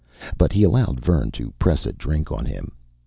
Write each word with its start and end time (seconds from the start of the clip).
But 0.35 0.51
he 0.51 0.63
allowed 0.63 0.99
Vern 0.99 1.29
to 1.33 1.51
press 1.59 1.85
a 1.85 1.93
drink 1.93 2.31
on 2.31 2.43
him. 2.45 2.71